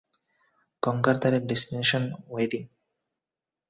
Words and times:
গঙ্গার 0.83 1.15
ধারে, 1.21 1.39
destination 1.49 2.03
wedding? 2.31 2.61